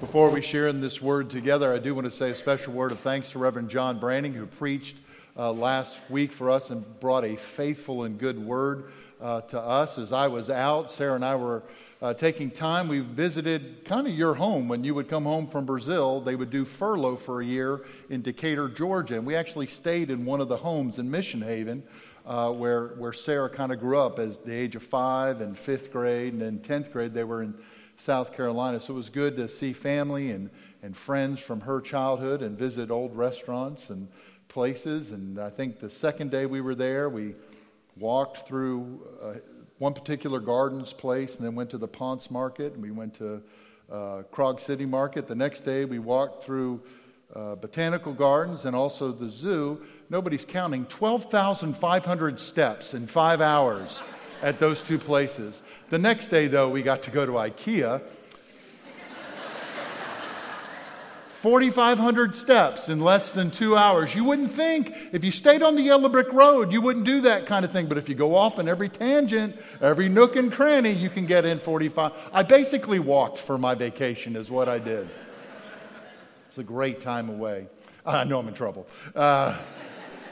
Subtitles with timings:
[0.00, 2.90] Before we share in this word together, I do want to say a special word
[2.90, 4.96] of thanks to Reverend John Branding, who preached
[5.36, 9.98] uh, last week for us and brought a faithful and good word uh, to us.
[9.98, 11.64] As I was out, Sarah and I were
[12.00, 12.88] uh, taking time.
[12.88, 16.22] We visited kind of your home when you would come home from Brazil.
[16.22, 19.16] They would do furlough for a year in Decatur, Georgia.
[19.16, 21.82] And we actually stayed in one of the homes in Mission Haven.
[22.26, 25.90] Uh, where, where Sarah kind of grew up as the age of five and fifth
[25.90, 27.54] grade, and then 10th grade, they were in
[28.00, 28.80] South Carolina.
[28.80, 30.48] So it was good to see family and,
[30.82, 34.08] and friends from her childhood and visit old restaurants and
[34.48, 35.10] places.
[35.10, 37.34] And I think the second day we were there, we
[37.96, 39.34] walked through uh,
[39.76, 43.42] one particular gardens place and then went to the Ponce Market and we went to
[43.92, 45.28] uh, Krog City Market.
[45.28, 46.80] The next day we walked through
[47.36, 49.82] uh, botanical gardens and also the zoo.
[50.08, 54.02] Nobody's counting 12,500 steps in five hours
[54.42, 55.62] at those two places.
[55.90, 58.02] The next day, though, we got to go to IKEA.
[61.40, 64.14] 4,500 steps in less than two hours.
[64.14, 67.46] You wouldn't think, if you stayed on the yellow brick road, you wouldn't do that
[67.46, 67.86] kind of thing.
[67.86, 71.46] But if you go off in every tangent, every nook and cranny, you can get
[71.46, 72.12] in 45.
[72.34, 75.08] I basically walked for my vacation, is what I did.
[76.50, 77.68] It's a great time away.
[78.04, 78.86] I know I'm in trouble.
[79.16, 79.56] Uh,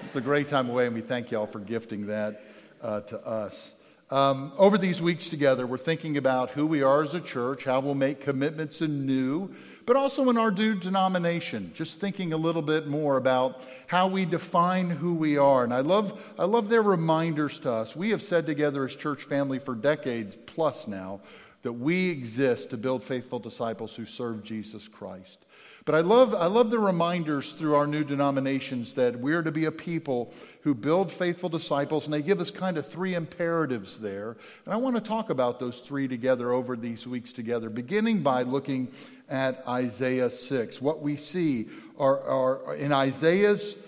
[0.05, 2.43] it's a great time away, and we thank y'all for gifting that
[2.83, 3.73] uh, to us.
[4.11, 7.81] Um, over these weeks together, we're thinking about who we are as a church, how
[7.81, 12.87] we'll make commitments anew, but also in our new denomination, just thinking a little bit
[12.87, 15.63] more about how we define who we are.
[15.63, 17.95] And I love, I love their reminders to us.
[17.95, 21.21] We have said together as church family for decades plus now
[21.63, 25.45] that we exist to build faithful disciples who serve Jesus Christ.
[25.89, 29.65] But I love, I love the reminders through our new denominations that we're to be
[29.65, 34.37] a people who build faithful disciples, and they give us kind of three imperatives there.
[34.67, 38.43] And I want to talk about those three together over these weeks together, beginning by
[38.43, 38.89] looking
[39.31, 40.83] at Isaiah 6.
[40.83, 43.79] What we see are, are in Isaiah's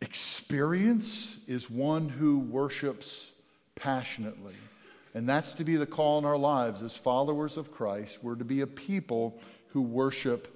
[0.00, 3.30] experience is one who worships
[3.76, 4.56] passionately.
[5.14, 8.18] And that's to be the call in our lives as followers of Christ.
[8.24, 10.53] We're to be a people who worship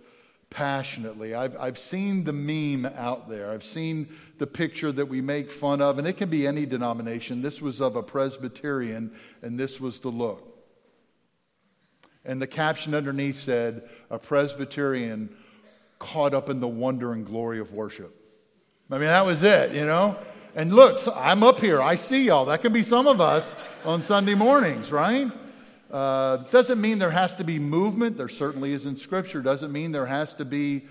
[0.50, 1.34] passionately.
[1.34, 3.50] I've, I've seen the meme out there.
[3.50, 7.42] I've seen the picture that we make fun of, and it can be any denomination.
[7.42, 10.44] This was of a Presbyterian, and this was the look.
[12.24, 15.34] And the caption underneath said, A Presbyterian
[15.98, 18.14] caught up in the wonder and glory of worship.
[18.90, 20.16] I mean, that was it, you know?
[20.54, 21.80] And look, I'm up here.
[21.80, 22.46] I see y'all.
[22.46, 23.54] That can be some of us
[23.84, 25.30] on Sunday mornings, right?
[25.90, 28.16] Uh, doesn't mean there has to be movement.
[28.16, 29.40] There certainly is in Scripture.
[29.40, 30.86] Doesn't mean there has to be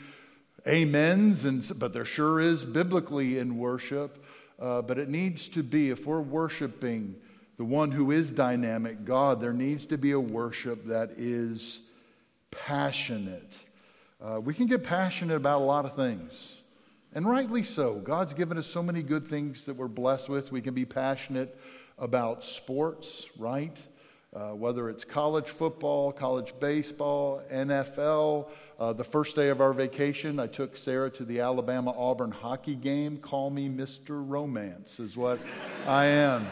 [0.66, 4.24] amens, and, but there sure is biblically in worship.
[4.59, 7.16] Uh, but it needs to be, if we're worshiping
[7.57, 11.80] the one who is dynamic, God, there needs to be a worship that is
[12.50, 13.57] passionate.
[14.19, 16.53] Uh, we can get passionate about a lot of things,
[17.13, 17.96] and rightly so.
[17.96, 20.52] God's given us so many good things that we're blessed with.
[20.52, 21.56] We can be passionate
[22.00, 23.80] about sports, right?
[24.38, 28.48] Uh, whether it's college football, college baseball, NFL.
[28.80, 32.75] Uh, the first day of our vacation, I took Sarah to the Alabama Auburn hockey
[32.75, 33.18] game.
[33.18, 34.09] Call me Mr.
[34.09, 35.40] Romance, is what
[35.88, 36.46] I am.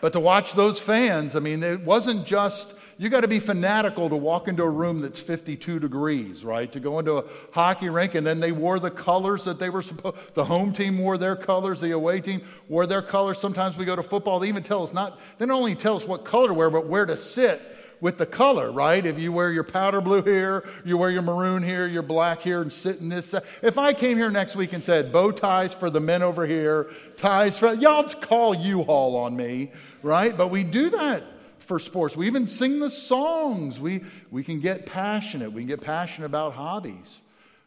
[0.00, 4.10] But to watch those fans, I mean, it wasn't just you got to be fanatical
[4.10, 6.70] to walk into a room that's 52 degrees, right?
[6.70, 9.80] To go into a hockey rink and then they wore the colors that they were
[9.80, 13.38] supposed the home team wore their colors, the away team wore their colors.
[13.38, 16.06] Sometimes we go to football, they even tell us not they not only tell us
[16.06, 17.62] what color to wear, but where to sit
[18.02, 19.06] with the color, right?
[19.06, 22.60] If you wear your powder blue here, you wear your maroon here, your black here,
[22.60, 23.34] and sit in this.
[23.62, 26.90] If I came here next week and said bow ties for the men over here,
[27.16, 29.72] ties for y'all call U-Haul on me,
[30.02, 30.36] right?
[30.36, 31.24] But we do that
[31.70, 32.16] for sports.
[32.16, 33.78] We even sing the songs.
[33.78, 35.52] We, we can get passionate.
[35.52, 37.20] We can get passionate about hobbies.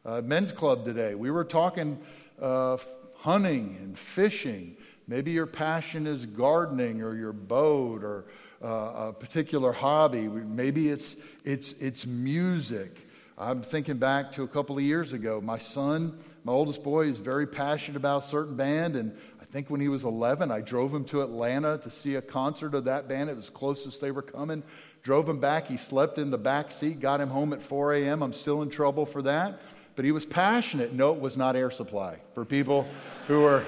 [0.04, 1.98] Uh, men's club today, we were talking
[2.42, 2.76] uh,
[3.16, 4.76] hunting and fishing.
[5.08, 8.26] Maybe your passion is gardening or your boat or
[8.62, 10.28] uh, a particular hobby.
[10.28, 11.16] Maybe it's,
[11.46, 13.08] it's, it's music.
[13.38, 15.40] I'm thinking back to a couple of years ago.
[15.40, 19.18] My son, my oldest boy, is very passionate about a certain band, and
[19.54, 22.86] think when he was 11, I drove him to Atlanta to see a concert of
[22.86, 23.30] that band.
[23.30, 24.64] It was closest they were coming.
[25.04, 25.68] Drove him back.
[25.68, 28.24] He slept in the back seat, got him home at 4 a.m.
[28.24, 29.62] I'm still in trouble for that.
[29.96, 30.94] But he was passionate.
[30.94, 32.88] No, it was not air supply for people
[33.28, 33.64] who were.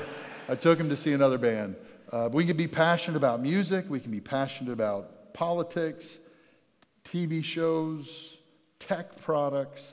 [0.50, 1.76] I took him to see another band.
[2.12, 6.18] Uh, we can be passionate about music, we can be passionate about politics,
[7.04, 8.38] TV shows,
[8.80, 9.88] tech products.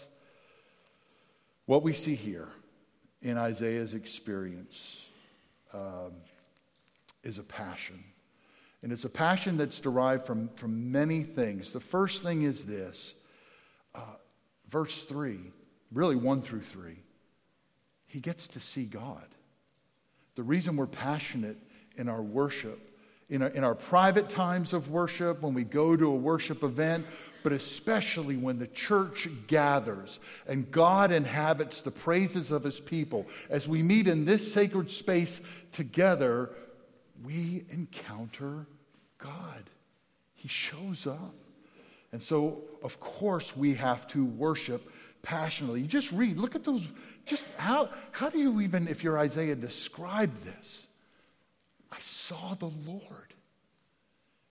[1.67, 2.49] What we see here
[3.21, 4.97] in Isaiah's experience
[5.75, 6.13] um,
[7.23, 8.03] is a passion.
[8.83, 11.71] And it's a passion that's derived from, from many things.
[11.71, 13.15] The first thing is this
[13.95, 14.01] uh,
[14.69, 15.39] verse 3,
[15.93, 16.97] really 1 through 3,
[18.07, 19.27] he gets to see God.
[20.35, 21.59] The reason we're passionate
[21.97, 22.81] in our worship,
[23.29, 27.07] in our, in our private times of worship, when we go to a worship event,
[27.43, 33.67] but especially when the church gathers and God inhabits the praises of his people, as
[33.69, 35.41] we meet in this sacred space
[35.73, 36.51] together,
[37.25, 38.67] we encounter
[39.19, 39.71] God.
[40.35, 41.35] He shows up.
[42.13, 44.91] And so, of course, we have to worship
[45.23, 45.81] passionately.
[45.81, 46.91] You just read, look at those.
[47.25, 50.87] Just how, how do you even, if you're Isaiah, describe this?
[51.91, 53.35] I saw the Lord.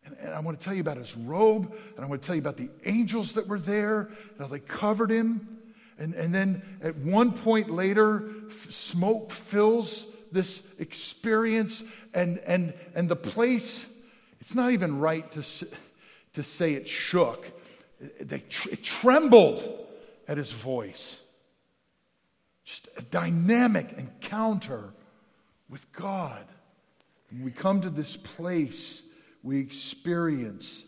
[0.05, 2.35] And, and I want to tell you about his robe, and I want to tell
[2.35, 5.59] you about the angels that were there, and how they covered him.
[5.99, 11.83] And, and then at one point later, f- smoke fills this experience,
[12.13, 13.85] and, and, and the place,
[14.39, 15.43] it's not even right to,
[16.33, 17.45] to say it shook.
[17.99, 19.85] It, it trembled
[20.27, 21.19] at his voice.
[22.63, 24.93] Just a dynamic encounter
[25.69, 26.45] with God.
[27.29, 29.01] When we come to this place,
[29.43, 30.83] we experience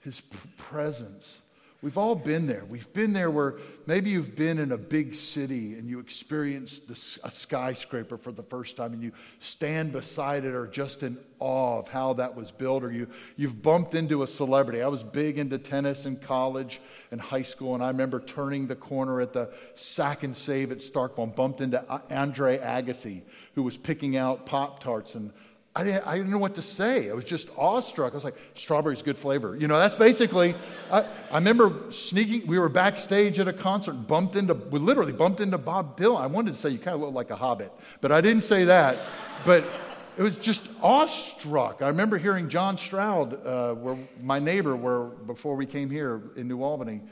[0.00, 0.20] his
[0.56, 1.40] presence.
[1.80, 2.64] We've all been there.
[2.68, 3.54] We've been there where
[3.86, 6.82] maybe you've been in a big city and you experienced
[7.22, 11.78] a skyscraper for the first time and you stand beside it or just in awe
[11.78, 13.06] of how that was built, or you,
[13.36, 14.82] you've bumped into a celebrity.
[14.82, 16.80] I was big into tennis in college
[17.12, 20.78] and high school, and I remember turning the corner at the Sack and Save at
[20.78, 23.22] Starkville and bumped into Andre Agassi,
[23.54, 25.32] who was picking out Pop Tarts and
[25.78, 27.08] I didn't, I didn't know what to say.
[27.08, 28.12] I was just awestruck.
[28.12, 29.56] I was like, strawberry's good flavor.
[29.56, 30.56] You know, that's basically,
[30.90, 35.12] I, I remember sneaking, we were backstage at a concert and bumped into, we literally
[35.12, 36.20] bumped into Bob Dylan.
[36.20, 37.70] I wanted to say, you kind of look like a hobbit,
[38.00, 38.98] but I didn't say that.
[39.46, 39.68] But
[40.16, 41.80] it was just awestruck.
[41.80, 46.48] I remember hearing John Stroud, uh, where my neighbor, where before we came here in
[46.48, 47.02] New Albany,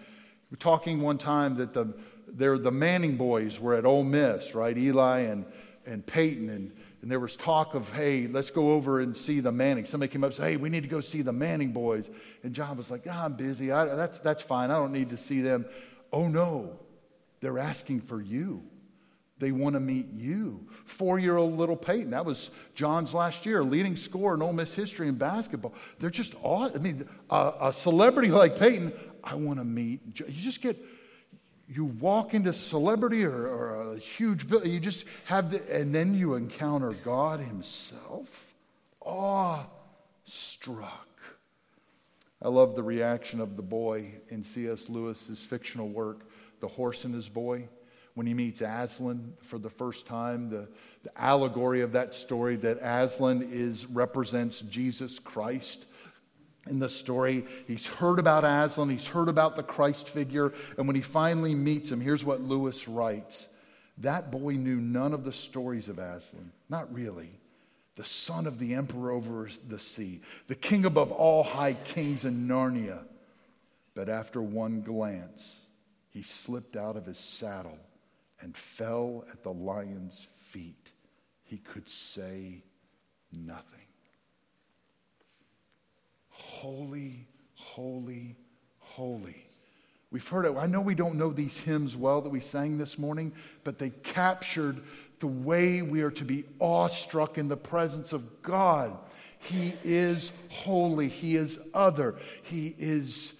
[0.58, 1.94] talking one time that the,
[2.34, 4.76] the Manning boys were at Ole Miss, right?
[4.76, 5.44] Eli and,
[5.86, 6.72] and Peyton and
[7.02, 9.84] and there was talk of, hey, let's go over and see the Manning.
[9.84, 12.10] Somebody came up and said, hey, we need to go see the Manning boys.
[12.42, 13.70] And John was like, oh, I'm busy.
[13.70, 14.70] I, that's, that's fine.
[14.70, 15.66] I don't need to see them.
[16.12, 16.78] Oh, no.
[17.40, 18.62] They're asking for you.
[19.38, 20.66] They want to meet you.
[20.86, 24.74] Four year old little Peyton, that was John's last year, leading scorer in Ole Miss
[24.74, 25.74] history in basketball.
[25.98, 26.74] They're just awesome.
[26.74, 30.00] I mean, a, a celebrity like Peyton, I want to meet.
[30.18, 30.82] You just get
[31.68, 36.14] you walk into celebrity or, or a huge building, you just have the, and then
[36.14, 38.54] you encounter God Himself.
[39.00, 39.64] Awe
[40.24, 41.08] struck.
[42.42, 44.88] I love the reaction of the boy in C.S.
[44.88, 46.28] Lewis's fictional work,
[46.60, 47.68] The Horse and His Boy,
[48.14, 50.50] when he meets Aslan for the first time.
[50.50, 50.68] The,
[51.02, 55.86] the allegory of that story that Aslan is represents Jesus Christ
[56.68, 57.44] in the story.
[57.66, 61.90] He's heard about Aslan, he's heard about the Christ figure, and when he finally meets
[61.90, 63.48] him, here's what Lewis writes
[63.98, 67.30] That boy knew none of the stories of Aslan, not really.
[67.96, 72.46] The son of the emperor over the sea, the king above all high kings in
[72.46, 73.00] Narnia.
[73.94, 75.58] But after one glance,
[76.10, 77.78] he slipped out of his saddle
[78.42, 80.92] and fell at the lion's feet.
[81.44, 82.62] He could say
[83.32, 83.85] nothing.
[86.66, 88.34] Holy, holy,
[88.80, 89.46] holy.
[90.10, 90.56] We've heard it.
[90.56, 93.90] I know we don't know these hymns well that we sang this morning, but they
[93.90, 94.82] captured
[95.20, 98.98] the way we are to be awestruck in the presence of God.
[99.38, 103.34] He is holy, He is other, He is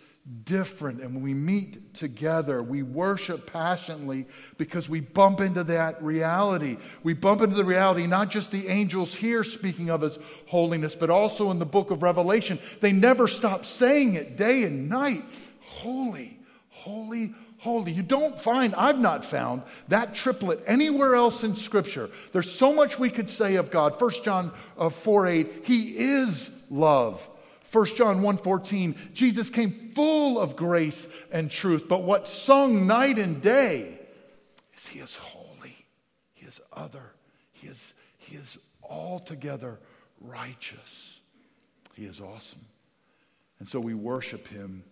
[0.45, 1.01] different.
[1.01, 4.27] And when we meet together, we worship passionately
[4.59, 6.79] because we bump into that reality.
[7.03, 11.11] We bump into the reality, not just the angels here speaking of His holiness, but
[11.11, 12.59] also in the book of Revelation.
[12.81, 15.25] They never stop saying it day and night
[15.67, 16.39] Holy,
[16.71, 17.93] holy, holy.
[17.93, 22.09] You don't find, I've not found that triplet anywhere else in Scripture.
[22.33, 24.01] There's so much we could say of God.
[24.01, 27.29] 1 John uh, 4 8, He is love.
[27.73, 33.43] 1 John 1:14 Jesus came full of grace and truth but what's sung night and
[33.43, 33.99] day
[34.77, 35.87] is he is holy
[36.35, 37.13] he is other
[37.53, 39.79] he is he is altogether
[40.21, 41.21] righteous.
[41.95, 42.65] He is awesome.
[43.59, 44.85] And so we worship him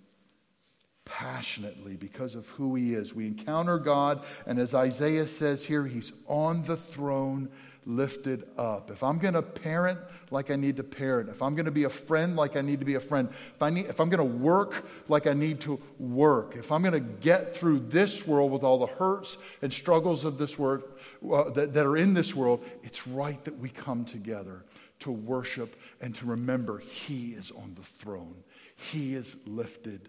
[1.04, 3.12] passionately because of who he is.
[3.12, 7.50] We encounter God and as Isaiah says here he's on the throne
[7.86, 8.90] lifted up.
[8.90, 9.98] If I'm going to parent
[10.30, 12.80] like I need to parent, if I'm going to be a friend like I need
[12.80, 15.60] to be a friend, if, I need, if I'm going to work like I need
[15.60, 19.72] to work, if I'm going to get through this world with all the hurts and
[19.72, 20.82] struggles of this world
[21.30, 24.64] uh, that, that are in this world, it's right that we come together
[25.00, 28.36] to worship and to remember He is on the throne.
[28.76, 30.08] He is lifted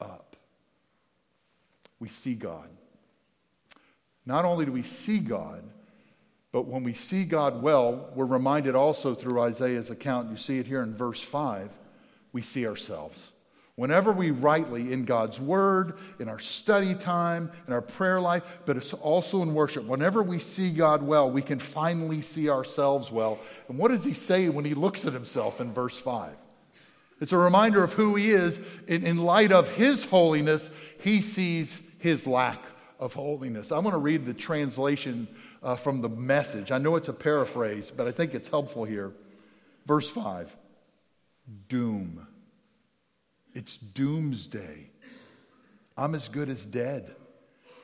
[0.00, 0.36] up.
[1.98, 2.68] we see God.
[4.24, 5.64] Not only do we see God,
[6.52, 10.66] but when we see God well, we're reminded also through Isaiah's account, you see it
[10.66, 11.70] here in verse 5,
[12.32, 13.30] we see ourselves.
[13.76, 18.76] Whenever we rightly, in God's Word, in our study time, in our prayer life, but
[18.76, 23.38] it's also in worship, whenever we see God well, we can finally see ourselves well.
[23.68, 26.32] And what does he say when he looks at himself in verse 5?
[27.20, 28.60] It's a reminder of who he is.
[28.86, 30.70] In, in light of his holiness,
[31.02, 32.60] he sees his lack
[32.98, 33.72] of holiness.
[33.72, 35.28] I want to read the translation
[35.62, 36.72] uh, from the message.
[36.72, 39.12] I know it's a paraphrase, but I think it's helpful here.
[39.86, 40.56] Verse 5
[41.68, 42.26] Doom.
[43.52, 44.90] It's doomsday.
[45.96, 47.14] I'm as good as dead.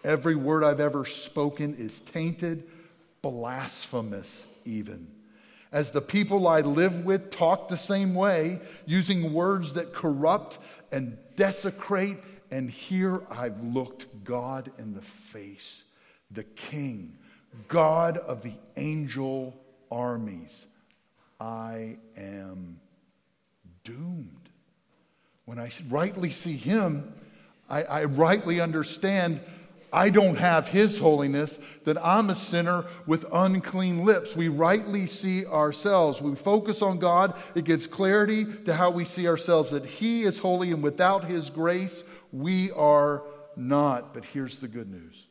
[0.04, 2.64] Every word I've ever spoken is tainted,
[3.22, 5.08] blasphemous, even.
[5.72, 10.58] As the people I live with talk the same way, using words that corrupt
[10.92, 12.18] and desecrate,
[12.52, 15.84] and here I've looked God in the face,
[16.30, 17.18] the King,
[17.68, 19.56] God of the angel
[19.90, 20.66] armies.
[21.40, 22.80] I am
[23.84, 24.48] doomed.
[25.44, 27.12] When I rightly see Him,
[27.68, 29.40] I, I rightly understand
[29.92, 34.34] I don't have His holiness, that I'm a sinner with unclean lips.
[34.34, 36.20] We rightly see ourselves.
[36.20, 40.38] We focus on God, it gives clarity to how we see ourselves, that He is
[40.38, 43.22] holy, and without His grace, we are
[43.54, 44.12] not.
[44.12, 45.26] But here's the good news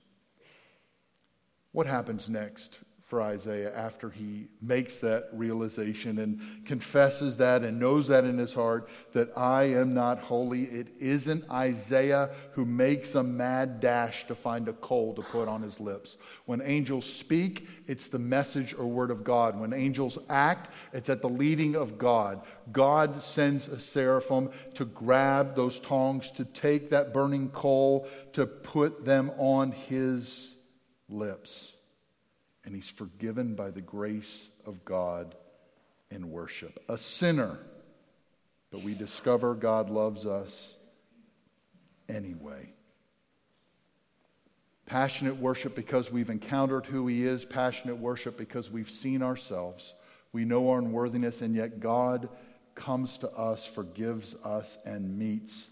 [1.75, 8.07] what happens next for Isaiah after he makes that realization and confesses that and knows
[8.07, 10.63] that in his heart that I am not holy.
[10.63, 15.61] It isn't Isaiah who makes a mad dash to find a coal to put on
[15.61, 16.15] his lips.
[16.45, 19.59] When angels speak, it's the message or word of God.
[19.59, 22.41] When angels act, it's at the leading of God.
[22.71, 29.03] God sends a seraphim to grab those tongs, to take that burning coal, to put
[29.03, 30.54] them on his
[31.09, 31.73] lips
[32.65, 35.35] and he's forgiven by the grace of God
[36.09, 36.83] in worship.
[36.89, 37.57] A sinner,
[38.71, 40.73] but we discover God loves us
[42.09, 42.73] anyway.
[44.85, 49.93] Passionate worship because we've encountered who he is, passionate worship because we've seen ourselves.
[50.31, 52.29] We know our unworthiness, and yet God
[52.75, 55.69] comes to us, forgives us, and meets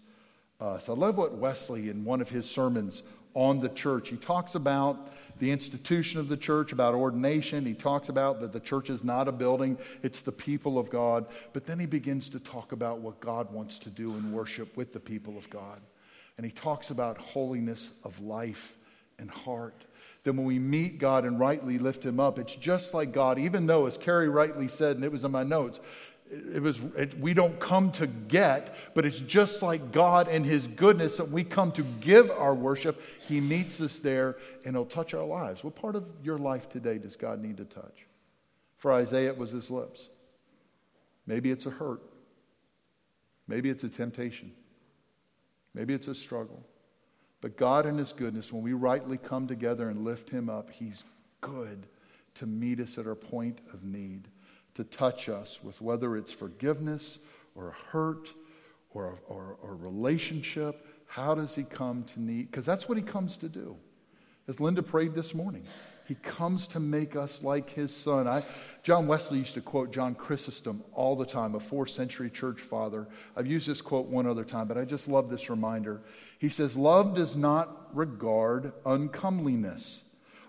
[0.59, 0.89] us.
[0.89, 5.09] I love what Wesley, in one of his sermons on the church, he talks about
[5.43, 7.65] the institution of the church, about ordination.
[7.65, 11.25] He talks about that the church is not a building, it's the people of God.
[11.51, 14.93] But then he begins to talk about what God wants to do in worship with
[14.93, 15.81] the people of God.
[16.38, 18.77] And he talks about holiness of life
[19.19, 19.83] and heart.
[20.23, 23.67] Then when we meet God and rightly lift him up, it's just like God, even
[23.67, 25.81] though, as Carrie rightly said, and it was in my notes,
[26.33, 30.67] it was it, we don't come to get but it's just like god and his
[30.67, 33.01] goodness that we come to give our worship.
[33.27, 35.63] He meets us there and he'll touch our lives.
[35.63, 38.07] What part of your life today does god need to touch?
[38.77, 40.09] For isaiah it was his lips.
[41.25, 42.01] Maybe it's a hurt.
[43.47, 44.51] Maybe it's a temptation.
[45.73, 46.63] Maybe it's a struggle.
[47.41, 51.03] But god in his goodness when we rightly come together and lift him up he's
[51.41, 51.85] good
[52.35, 54.27] to meet us at our point of need
[54.75, 57.20] to touch us with whether it's forgiveness
[57.56, 58.30] or hurt
[58.92, 60.86] or a, or, or relationship.
[61.06, 62.50] How does he come to need?
[62.50, 63.75] Because that's what he comes to do.
[64.48, 65.63] As Linda prayed this morning,
[66.06, 68.27] he comes to make us like his son.
[68.27, 68.44] I,
[68.82, 73.08] John Wesley used to quote John Chrysostom all the time, a fourth century church father.
[73.38, 76.01] I've used this quote one other time, but I just love this reminder.
[76.39, 80.02] He says, Love does not regard uncomeliness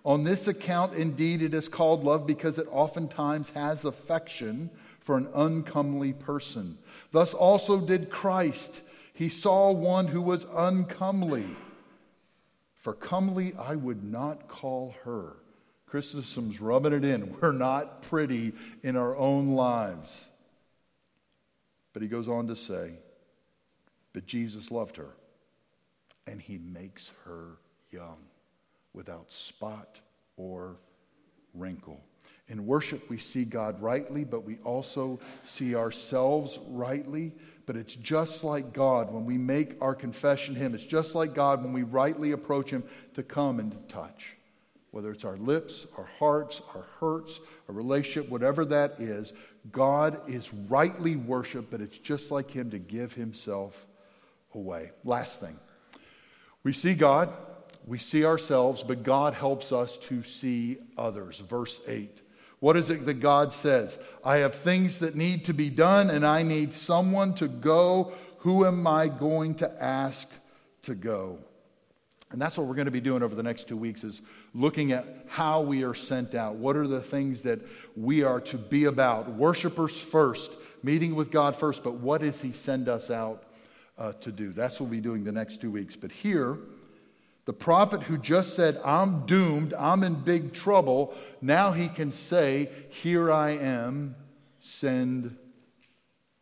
[0.05, 4.71] on this account, indeed, it is called love because it oftentimes has affection
[5.01, 6.77] for an uncomely person.
[7.11, 8.83] Thus also did Christ.
[9.15, 11.47] He saw one who was uncomely.
[12.75, 15.37] For comely I would not call her.
[15.87, 17.35] Chrysostom's rubbing it in.
[17.41, 20.29] We're not pretty in our own lives.
[21.95, 22.93] But he goes on to say,
[24.13, 25.15] But Jesus loved her,
[26.27, 27.59] and he makes her
[27.91, 28.19] young
[28.95, 30.01] without spot
[30.37, 30.77] or
[31.53, 32.01] wrinkle.
[32.49, 37.33] In worship, we see God rightly, but we also see ourselves rightly.
[37.65, 40.75] But it's just like God when we make our confession to Him.
[40.75, 42.85] It's just like God when we rightly approach Him
[43.15, 44.37] to come and to touch.
[44.91, 49.33] Whether it's our lips, our hearts, our hurts, a relationship, whatever that is,
[49.73, 53.87] God is rightly worshiped, but it's just like Him to give Himself
[54.55, 54.91] away.
[55.03, 55.59] Last thing
[56.63, 57.31] we see God
[57.87, 61.39] we see ourselves, but God helps us to see others.
[61.39, 62.23] Verse 8.
[62.61, 63.99] What is it that God says?
[64.25, 68.13] I have things that need to be done, and I need someone to go.
[68.39, 70.29] Who am I going to ask
[70.83, 71.39] to go?
[72.31, 74.23] And that's what we're going to be doing over the next two weeks is
[74.55, 76.57] looking at how we are sent out.
[76.57, 77.61] What are the things that
[77.97, 79.29] we are to be about?
[79.29, 83.45] Worshippers first, meeting with God first, but what does He send us out
[83.99, 84.53] uh, to do?
[84.53, 85.97] That's what we'll be doing the next two weeks.
[85.97, 86.59] But here,
[87.45, 92.71] the prophet who just said, I'm doomed, I'm in big trouble, now he can say,
[92.89, 94.17] Here I am,
[94.61, 95.37] send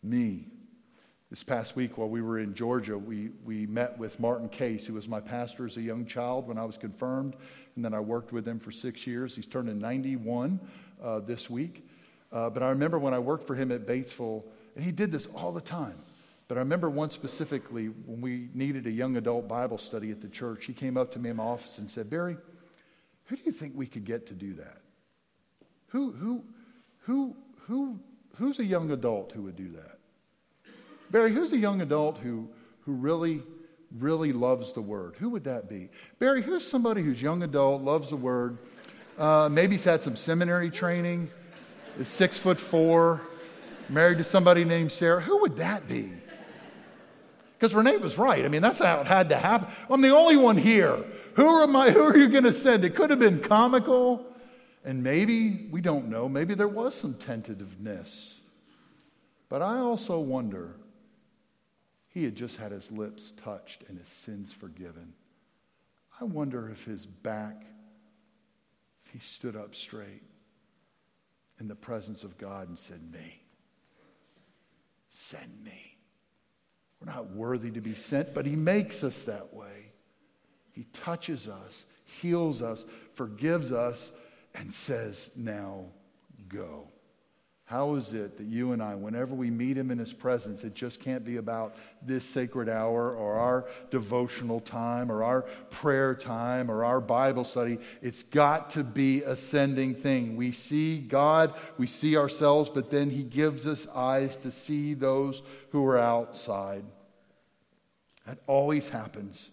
[0.03, 0.47] me.
[1.29, 4.95] This past week, while we were in Georgia, we, we met with Martin Case, who
[4.95, 7.37] was my pastor as a young child when I was confirmed,
[7.75, 9.35] and then I worked with him for six years.
[9.35, 10.61] He's turning 91
[11.03, 11.89] uh, this week.
[12.31, 14.43] Uh, but I remember when I worked for him at Batesville,
[14.77, 15.99] and he did this all the time.
[16.53, 20.29] But I remember one specifically when we needed a young adult Bible study at the
[20.29, 22.37] church, he came up to me in my office and said, Barry,
[23.25, 24.83] who do you think we could get to do that?
[25.87, 26.45] Who, who,
[27.05, 27.99] who, who,
[28.35, 29.99] who's a young adult who would do that?
[31.11, 33.43] Barry, who's a young adult who, who really,
[33.99, 35.15] really loves the Word?
[35.21, 35.89] Who would that be?
[36.19, 38.59] Barry, who's somebody who's young adult, loves the Word,
[39.17, 41.31] uh, maybe's had some seminary training,
[41.99, 43.23] is six foot four,
[43.89, 45.23] married to somebody named Sarah?
[45.23, 46.13] Who would that be?
[47.63, 48.45] Because Renee was right.
[48.45, 49.69] I mean, that's how it had to happen.
[49.89, 51.05] I'm the only one here.
[51.37, 51.91] Who am I?
[51.93, 52.85] Who are you going to send?
[52.85, 54.27] It could have been comical.
[54.85, 58.41] And maybe, we don't know, maybe there was some tentativeness.
[59.49, 60.75] But I also wonder
[62.09, 65.13] he had just had his lips touched and his sins forgiven.
[66.21, 67.63] I wonder if his back,
[69.07, 70.25] if he stood up straight
[71.61, 73.41] in the presence of God and said, Me,
[75.11, 75.92] send me.
[77.05, 79.93] We're not worthy to be sent, but He makes us that way.
[80.71, 84.13] He touches us, heals us, forgives us,
[84.55, 85.87] and says, Now
[86.49, 86.92] go.
[87.73, 90.75] How is it that you and I, whenever we meet Him in His presence, it
[90.75, 96.71] just can't be about this sacred hour or our devotional time or our prayer time
[96.71, 97.79] or our Bible study?
[98.03, 100.37] It's got to be a sending thing.
[100.37, 105.41] We see God, we see ourselves, but then He gives us eyes to see those
[105.71, 106.85] who are outside.
[108.27, 109.51] That always happens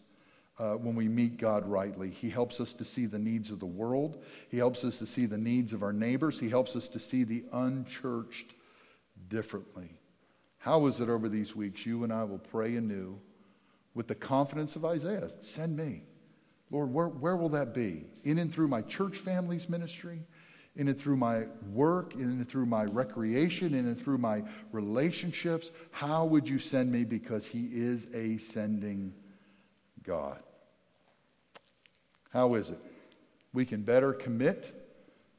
[0.59, 2.09] uh, when we meet God rightly.
[2.09, 5.25] He helps us to see the needs of the world, He helps us to see
[5.25, 8.55] the needs of our neighbors, He helps us to see the unchurched
[9.29, 9.97] differently.
[10.57, 11.85] How is it over these weeks?
[11.85, 13.19] You and I will pray anew
[13.93, 16.03] with the confidence of Isaiah send me.
[16.71, 18.05] Lord, where, where will that be?
[18.23, 20.21] In and through my church family's ministry?
[20.75, 21.43] in and through my
[21.73, 24.41] work, in and through my recreation, in and through my
[24.71, 25.71] relationships.
[25.91, 27.03] How would you send me?
[27.03, 29.13] Because He is a sending
[30.03, 30.39] God.
[32.29, 32.79] How is it?
[33.53, 34.75] We can better commit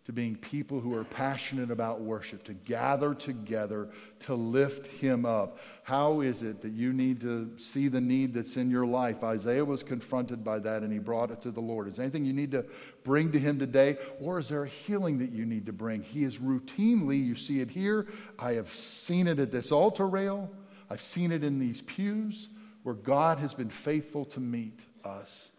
[0.05, 5.59] to being people who are passionate about worship, to gather together, to lift Him up.
[5.85, 9.23] How is it that you need to see the need that's in your life?
[9.23, 11.87] Isaiah was confronted by that and he brought it to the Lord.
[11.87, 12.65] Is there anything you need to
[13.05, 13.99] bring to Him today?
[14.21, 16.03] Or is there a healing that you need to bring?
[16.03, 18.07] He is routinely, you see it here.
[18.39, 20.51] I have seen it at this altar rail,
[20.89, 22.49] I've seen it in these pews
[22.83, 25.51] where God has been faithful to meet us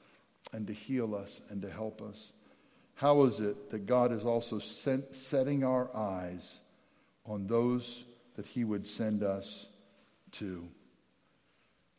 [0.54, 2.32] and to heal us and to help us.
[2.96, 6.60] How is it that God is also sent, setting our eyes
[7.26, 8.04] on those
[8.36, 9.66] that He would send us
[10.34, 10.68] to?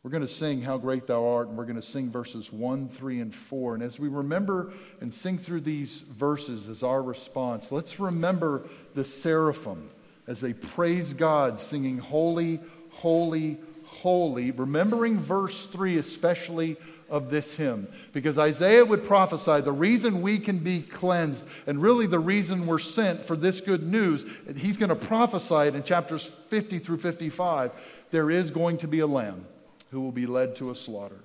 [0.03, 2.89] We're going to sing How Great Thou Art, and we're going to sing verses 1,
[2.89, 3.75] 3, and 4.
[3.75, 9.05] And as we remember and sing through these verses as our response, let's remember the
[9.05, 9.91] seraphim
[10.27, 12.61] as they praise God, singing, Holy,
[12.91, 13.59] Holy,
[14.01, 16.77] Holy, remembering verse 3 especially
[17.11, 17.87] of this hymn.
[18.13, 22.79] Because Isaiah would prophesy the reason we can be cleansed, and really the reason we're
[22.79, 24.25] sent for this good news,
[24.57, 27.73] he's going to prophesy it in chapters 50 through 55.
[28.11, 29.45] There is going to be a lamb
[29.91, 31.21] who will be led to a slaughter,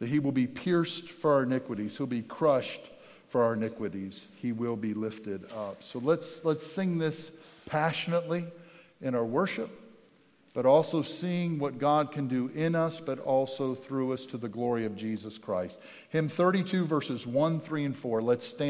[0.00, 2.82] that he will be pierced for our iniquities, he'll be crushed
[3.28, 5.82] for our iniquities, he will be lifted up.
[5.82, 7.32] So let's, let's sing this
[7.64, 8.44] passionately
[9.00, 9.80] in our worship
[10.54, 14.48] but also seeing what God can do in us, but also through us to the
[14.48, 15.80] glory of Jesus Christ.
[16.08, 18.22] Hymn 32, verses 1, 3, and 4.
[18.22, 18.62] Let's stand.